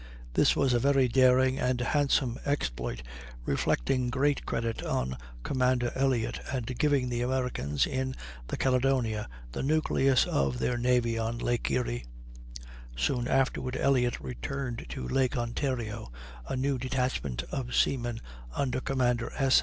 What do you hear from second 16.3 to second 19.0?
a new detachment of seamen under